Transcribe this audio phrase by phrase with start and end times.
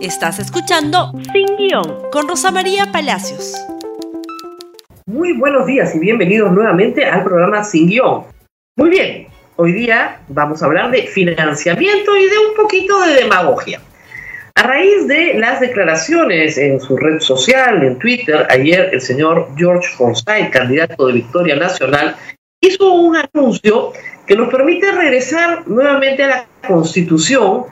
[0.00, 3.52] Estás escuchando Sin Guión con Rosa María Palacios.
[5.06, 8.22] Muy buenos días y bienvenidos nuevamente al programa Sin Guión.
[8.76, 9.26] Muy bien,
[9.56, 13.80] hoy día vamos a hablar de financiamiento y de un poquito de demagogia.
[14.54, 19.88] A raíz de las declaraciones en su red social, en Twitter, ayer el señor George
[19.96, 22.14] Forsyth, candidato de Victoria Nacional,
[22.60, 23.92] hizo un anuncio
[24.26, 27.64] que nos permite regresar nuevamente a la Constitución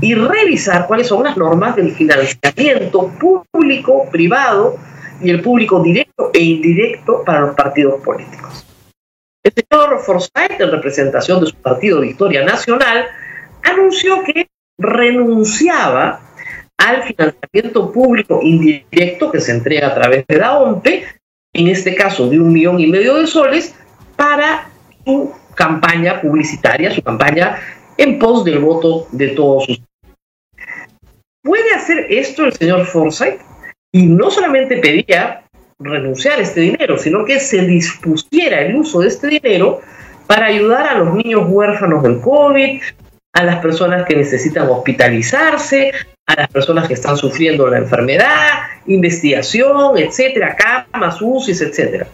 [0.00, 3.10] y revisar cuáles son las normas del financiamiento
[3.50, 4.76] público, privado
[5.22, 8.66] y el público directo e indirecto para los partidos políticos.
[9.44, 13.06] El señor Forsyth, en representación de su partido Victoria Nacional,
[13.62, 16.20] anunció que renunciaba
[16.78, 21.04] al financiamiento público indirecto que se entrega a través de la OMPE,
[21.54, 23.74] en este caso de un millón y medio de soles,
[24.22, 24.70] para
[25.04, 27.58] su campaña publicitaria, su campaña
[27.96, 29.88] en pos del voto de todos ustedes.
[31.42, 33.40] ¿Puede hacer esto el señor Forsyth?
[33.90, 35.42] Y no solamente pedía
[35.80, 39.80] renunciar a este dinero, sino que se dispusiera el uso de este dinero
[40.28, 42.80] para ayudar a los niños huérfanos del COVID,
[43.32, 45.90] a las personas que necesitan hospitalizarse,
[46.26, 52.06] a las personas que están sufriendo la enfermedad, investigación, etcétera, camas, UCIs, etcétera.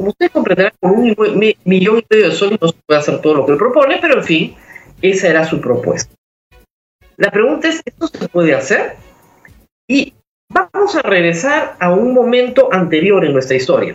[0.00, 1.14] Como ustedes comprenderán, con un
[1.64, 4.16] millón y medio de soles no se puede hacer todo lo que él propone, pero
[4.16, 4.54] en fin,
[5.02, 6.14] esa era su propuesta.
[7.18, 8.96] La pregunta es, ¿esto se puede hacer?
[9.86, 10.14] Y
[10.48, 13.94] vamos a regresar a un momento anterior en nuestra historia.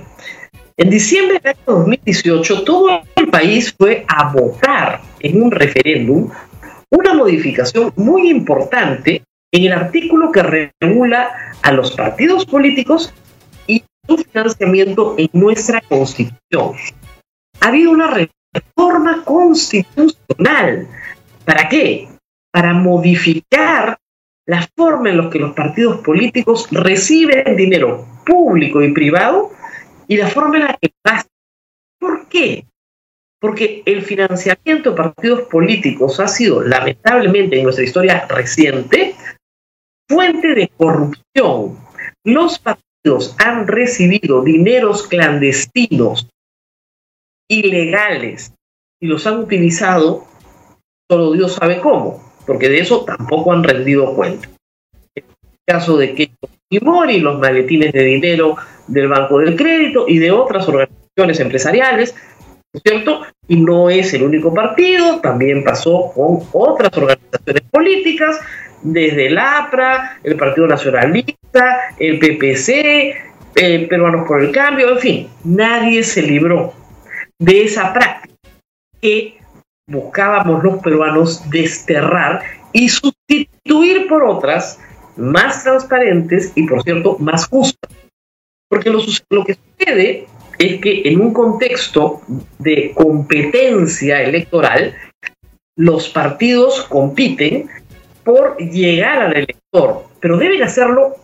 [0.78, 6.30] En diciembre del año 2018, todo el país fue a votar en un referéndum
[6.92, 13.12] una modificación muy importante en el artículo que regula a los partidos políticos
[14.08, 16.76] financiamiento en nuestra constitución.
[17.60, 18.12] Ha habido una
[18.54, 20.88] reforma constitucional.
[21.46, 22.08] ¿Para qué?
[22.56, 23.98] para modificar
[24.48, 29.52] la forma en la que los partidos políticos reciben dinero público y privado
[30.08, 31.32] y la forma en la que gastan.
[32.00, 32.66] ¿Por qué?
[33.42, 39.16] Porque el financiamiento de partidos políticos ha sido, lamentablemente, en nuestra historia reciente,
[40.08, 41.78] fuente de corrupción.
[42.24, 42.85] Los partidos
[43.38, 46.28] han recibido dineros clandestinos,
[47.50, 48.54] ilegales,
[49.00, 50.26] y los han utilizado,
[51.10, 54.48] solo Dios sabe cómo porque de eso tampoco han rendido cuenta.
[55.16, 58.56] En el caso de Keiko Fujimori, los maletines de dinero
[58.88, 62.16] del Banco del Crédito y de otras organizaciones empresariales,
[62.84, 63.22] ¿cierto?
[63.48, 68.40] Y no es el único partido, también pasó con otras organizaciones políticas,
[68.86, 73.16] desde el APRA, el Partido Nacionalista, el PPC,
[73.56, 76.74] el Peruanos por el Cambio, en fin, nadie se libró
[77.40, 78.36] de esa práctica
[79.02, 79.40] que
[79.88, 82.42] buscábamos los peruanos desterrar
[82.74, 84.80] y sustituir por otras
[85.16, 87.92] más transparentes y, por cierto, más justas.
[88.70, 92.22] Porque lo, lo, que sucede es que en un contexto
[92.60, 94.96] de competencia electoral,
[95.78, 97.70] los partidos compiten
[98.26, 101.16] por llegar al elector, pero deben hacerlo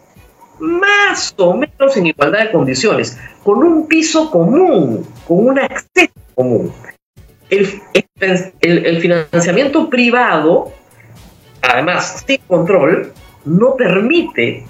[0.59, 6.72] más o menos en igualdad de condiciones, con un piso común, con un acceso común
[7.51, 10.72] el, financiamiento privado,
[11.61, 13.13] además sin control,
[13.45, 14.66] no permite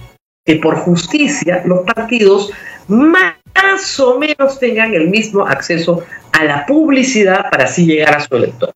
[0.45, 2.51] que por justicia los partidos
[2.87, 8.35] más o menos tengan el mismo acceso a la publicidad para así llegar a su
[8.35, 8.73] elector.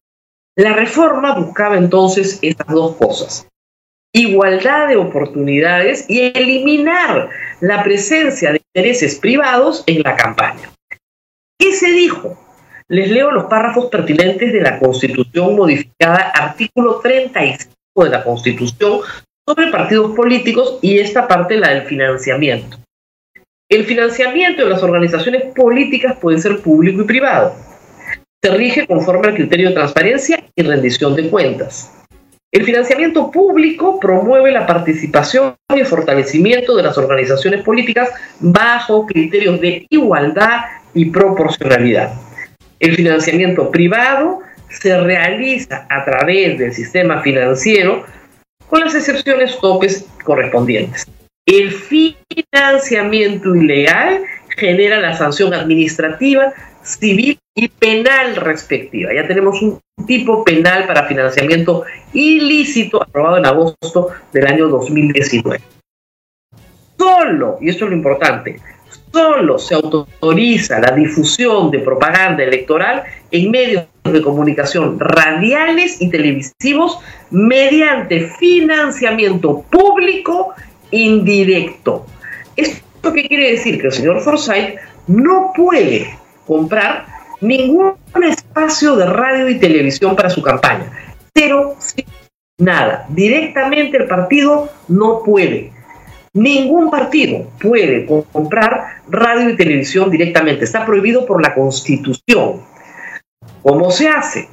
[0.58, 3.48] La reforma buscaba entonces estas dos cosas.
[4.14, 7.30] Igualdad de oportunidades y eliminar
[7.60, 10.72] la presencia de intereses privados en la campaña.
[11.60, 12.38] ¿Qué se dijo?
[12.88, 19.02] Les leo los párrafos pertinentes de la Constitución modificada, artículo 35 de la Constitución
[19.46, 22.78] sobre partidos políticos y esta parte la del financiamiento.
[23.68, 27.65] El financiamiento de las organizaciones políticas puede ser público y privado.
[28.46, 31.92] Se rige conforme al criterio de transparencia y rendición de cuentas.
[32.52, 39.88] El financiamiento público promueve la participación y fortalecimiento de las organizaciones políticas bajo criterios de
[39.90, 40.60] igualdad
[40.94, 42.14] y proporcionalidad.
[42.80, 48.06] El financiamiento privado se realiza a través del sistema financiero
[48.70, 51.08] con las excepciones topes correspondientes.
[51.48, 54.22] El financiamiento ilegal
[54.56, 56.54] genera la sanción administrativa,
[56.84, 59.14] civil y penal respectiva.
[59.14, 65.62] Ya tenemos un tipo penal para financiamiento ilícito aprobado en agosto del año 2019.
[66.98, 68.60] Solo, y esto es lo importante,
[69.12, 77.00] solo se autoriza la difusión de propaganda electoral en medios de comunicación radiales y televisivos
[77.32, 80.54] mediante financiamiento público
[80.92, 82.06] indirecto.
[82.56, 83.80] ¿Esto qué quiere decir?
[83.80, 84.76] Que el señor Forsyth
[85.08, 90.92] no puede comprar ningún espacio de radio y televisión para su campaña.
[91.34, 91.76] Cero,
[92.58, 93.06] nada.
[93.10, 95.72] Directamente el partido no puede.
[96.34, 100.66] Ningún partido puede comprar radio y televisión directamente.
[100.66, 102.62] Está prohibido por la Constitución.
[103.64, 104.50] ¿Cómo se hace?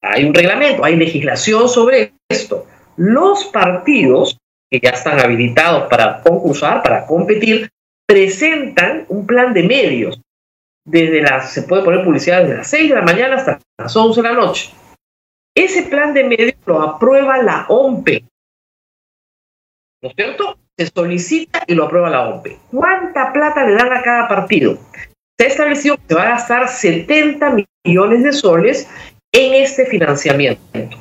[0.00, 2.66] Hay un reglamento, hay legislación sobre esto.
[2.96, 4.38] Los partidos
[4.70, 7.70] que ya están habilitados para concursar, para competir,
[8.06, 10.20] presentan un plan de medios.
[10.86, 14.22] Desde las, se puede poner publicidad desde las 6 de la mañana hasta las 11
[14.22, 14.70] de la noche.
[15.56, 18.24] Ese plan de medios lo aprueba la OMPE.
[20.02, 20.58] ¿No es cierto?
[20.76, 22.48] se solicita y lo aprueba la OMP.
[22.70, 24.78] ¿Cuánta plata le dan a cada partido?
[25.38, 28.88] Se ha establecido que se va a gastar 70 millones de soles
[29.32, 30.96] en este financiamiento.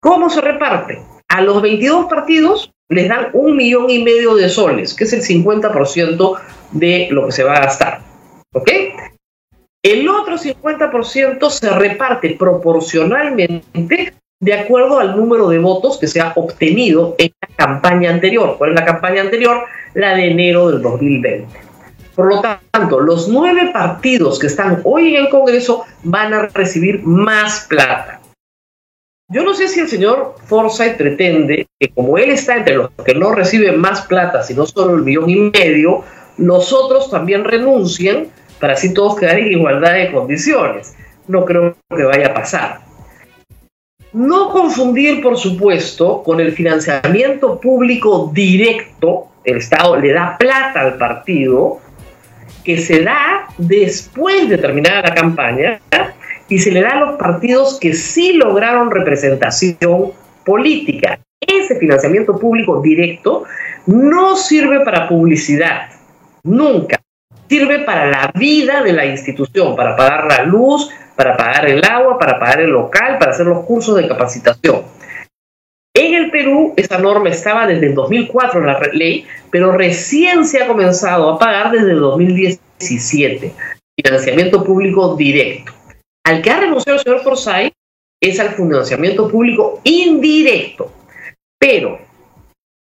[0.00, 1.00] ¿Cómo se reparte?
[1.28, 5.22] A los 22 partidos les dan un millón y medio de soles, que es el
[5.22, 6.40] 50%
[6.72, 8.00] de lo que se va a gastar.
[8.56, 8.70] ¿Ok?
[9.82, 16.32] El otro 50% se reparte proporcionalmente de acuerdo al número de votos que se ha
[16.34, 18.56] obtenido en la campaña anterior.
[18.56, 19.64] ¿Cuál es la campaña anterior?
[19.92, 21.46] La de enero del 2020.
[22.14, 27.02] Por lo tanto, los nueve partidos que están hoy en el Congreso van a recibir
[27.04, 28.20] más plata.
[29.28, 33.14] Yo no sé si el señor Forsyth pretende que como él está entre los que
[33.14, 36.04] no reciben más plata, sino solo el millón y medio,
[36.38, 38.30] los otros también renuncien
[38.60, 40.94] para así todos quedar en igualdad de condiciones.
[41.28, 42.80] No creo que vaya a pasar.
[44.12, 50.96] No confundir, por supuesto, con el financiamiento público directo, el Estado le da plata al
[50.96, 51.80] partido,
[52.64, 55.80] que se da después de terminar la campaña
[56.48, 60.12] y se le da a los partidos que sí lograron representación
[60.44, 61.20] política.
[61.40, 63.44] Ese financiamiento público directo
[63.86, 65.90] no sirve para publicidad,
[66.42, 67.00] nunca.
[67.48, 72.18] Sirve para la vida de la institución, para pagar la luz, para pagar el agua,
[72.18, 74.82] para pagar el local, para hacer los cursos de capacitación.
[75.94, 80.62] En el Perú, esa norma estaba desde el 2004 en la ley, pero recién se
[80.62, 83.52] ha comenzado a pagar desde el 2017.
[83.98, 85.72] Financiamiento público directo.
[86.26, 87.72] Al que ha renunciado el señor Forsyth
[88.20, 90.92] es al financiamiento público indirecto.
[91.58, 91.98] Pero,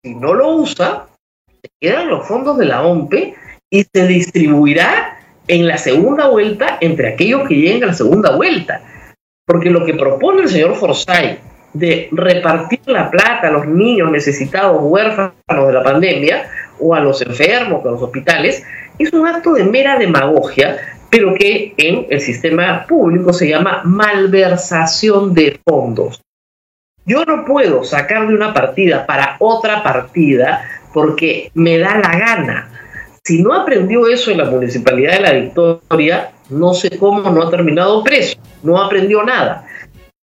[0.02, 1.06] si no lo usa,
[1.60, 3.34] se quedan los fondos de la OMPE
[3.74, 5.18] y se distribuirá
[5.48, 8.80] en la segunda vuelta entre aquellos que lleguen a la segunda vuelta.
[9.44, 11.40] Porque lo que propone el señor Forsyth
[11.72, 16.48] de repartir la plata a los niños necesitados, huérfanos de la pandemia,
[16.78, 18.64] o a los enfermos, a los hospitales,
[18.96, 20.76] es un acto de mera demagogia,
[21.10, 26.22] pero que en el sistema público se llama malversación de fondos.
[27.06, 30.62] Yo no puedo sacar de una partida para otra partida
[30.92, 32.70] porque me da la gana
[33.26, 37.50] si no aprendió eso en la Municipalidad de la Victoria, no sé cómo no ha
[37.50, 39.66] terminado preso, no aprendió nada.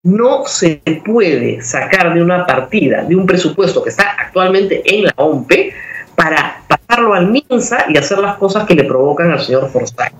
[0.03, 5.13] No se puede sacar de una partida, de un presupuesto que está actualmente en la
[5.15, 5.73] OMPE,
[6.15, 10.13] para pasarlo al MINSA y hacer las cosas que le provocan al señor Forsyth.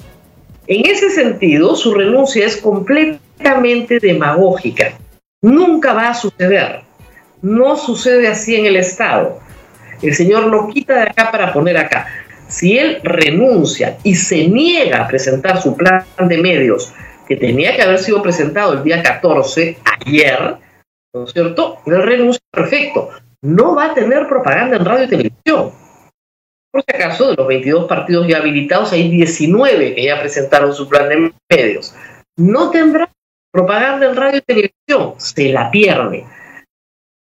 [0.68, 4.94] En ese sentido, su renuncia es completamente demagógica.
[5.42, 6.82] Nunca va a suceder.
[7.42, 9.40] No sucede así en el Estado.
[10.02, 12.08] El señor lo quita de acá para poner acá
[12.50, 16.94] si él renuncia y se niega a presentar su plan de medios,
[17.28, 20.58] que tenía que haber sido presentado el día 14, ayer,
[21.14, 21.78] ¿no es cierto?
[21.86, 23.10] Él renuncia perfecto.
[23.42, 25.72] No va a tener propaganda en radio y televisión.
[26.72, 30.90] Por si acaso, de los 22 partidos ya habilitados, hay 19 que ya presentaron su
[30.90, 31.96] plan de medios.
[32.36, 33.10] No tendrá
[33.52, 36.26] propaganda en radio y televisión, se la pierde.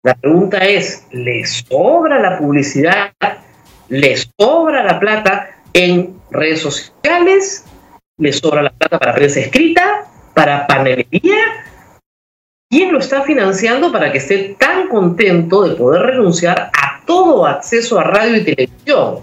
[0.03, 3.13] La pregunta es, ¿le sobra la publicidad
[3.89, 7.65] les sobra la plata en redes sociales,
[8.19, 10.05] les sobra la plata para prensa escrita,
[10.35, 11.37] para panelería.
[12.71, 17.99] ¿Quién lo está financiando para que esté tan contento de poder renunciar a todo acceso
[17.99, 19.21] a radio y televisión?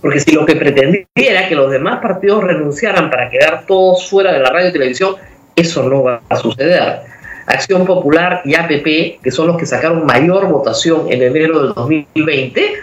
[0.00, 4.32] Porque si lo que pretendiera era que los demás partidos renunciaran para quedar todos fuera
[4.32, 5.16] de la radio y televisión,
[5.54, 7.00] eso no va a suceder.
[7.46, 12.74] Acción Popular y APP, que son los que sacaron mayor votación en enero del 2020,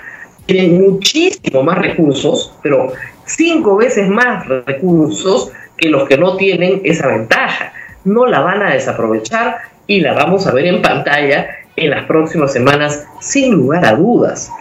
[0.46, 2.92] tienen muchísimo más recursos, pero
[3.26, 7.74] cinco veces más recursos que los que no tienen esa ventaja.
[8.04, 9.58] No la van a desaprovechar
[9.88, 14.52] y la vamos a ver en pantalla en las próximas semanas sin lugar a dudas.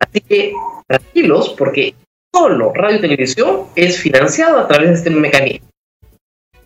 [0.00, 0.52] Así que
[0.86, 1.94] tranquilos porque
[2.34, 5.68] solo radio y televisión es financiado a través de este mecanismo.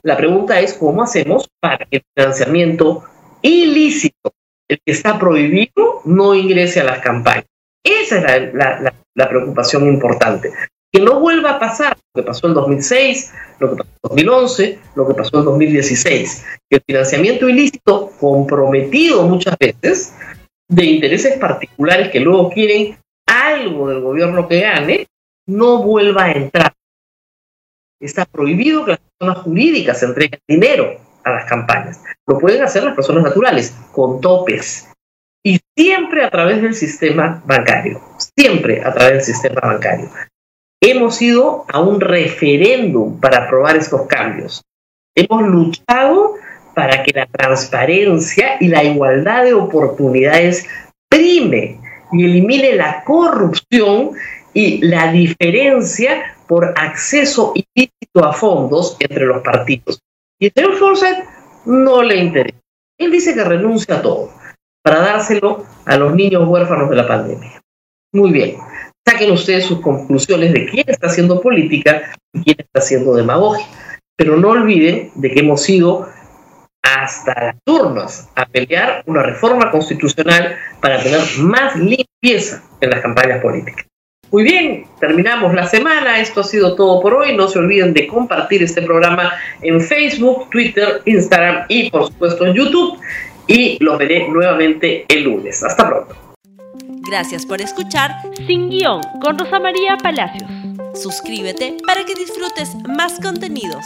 [0.02, 3.04] La pregunta es cómo hacemos para que el financiamiento
[3.42, 4.32] ilícito,
[4.68, 7.46] el que está prohibido, no ingrese a las campañas.
[7.86, 10.52] Esa es la, preocupación importante.
[10.92, 14.78] Que no vuelva a pasar lo que pasó en 2006, lo que pasó en 2011,
[14.96, 16.46] lo que pasó en 2016.
[16.68, 20.14] Que el financiamiento ilícito, comprometido muchas veces,
[20.68, 25.06] de intereses particulares que luego quieren algo del gobierno que gane,
[25.46, 26.72] no vuelva a entrar.
[28.00, 32.02] Está prohibido que las personas jurídicas entreguen dinero a las campañas.
[32.26, 34.88] Lo pueden hacer las personas naturales, con topes.
[35.46, 38.00] Y siempre a través del sistema bancario.
[38.36, 40.10] Siempre a través del sistema bancario.
[40.80, 44.64] Hemos ido a un referéndum para aprobar estos cambios.
[45.14, 46.34] Hemos luchado
[46.74, 50.66] para que la transparencia y la igualdad de oportunidades
[51.08, 51.78] prime
[52.10, 54.14] y elimine la corrupción
[54.52, 60.00] y la diferencia por acceso ilícito a fondos entre los partidos.
[60.40, 61.24] Y el señor Forsyth
[61.66, 62.58] no le interesa.
[62.98, 64.32] Él dice que renuncia a todo
[64.86, 67.60] para dárselo a los niños huérfanos de la pandemia.
[68.12, 68.54] Muy bien,
[69.04, 73.66] saquen ustedes sus conclusiones de quién está haciendo política y quién está haciendo demagogia.
[74.16, 76.08] Pero no olviden de que hemos ido
[76.84, 83.42] hasta las turmas a pelear una reforma constitucional para tener más limpieza en las campañas
[83.42, 83.86] políticas.
[84.30, 86.20] Muy bien, terminamos la semana.
[86.20, 87.36] Esto ha sido todo por hoy.
[87.36, 92.54] No se olviden de compartir este programa en Facebook, Twitter, Instagram y por supuesto en
[92.54, 93.00] YouTube.
[93.46, 95.62] Y los veré nuevamente el lunes.
[95.62, 96.16] Hasta pronto.
[97.08, 98.10] Gracias por escuchar
[98.46, 100.50] Sin Guión con Rosa María Palacios.
[100.94, 103.84] Suscríbete para que disfrutes más contenidos.